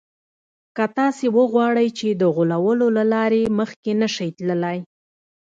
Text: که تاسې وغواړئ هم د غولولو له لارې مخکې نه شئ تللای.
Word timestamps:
که 0.75 0.85
تاسې 0.97 1.25
وغواړئ 1.37 1.87
هم 1.99 2.17
د 2.21 2.23
غولولو 2.35 2.87
له 2.97 3.03
لارې 3.13 3.43
مخکې 3.59 3.91
نه 4.01 4.07
شئ 4.15 4.29
تللای. 4.37 4.77